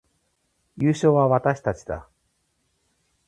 [0.77, 2.09] 優勝は私たちだ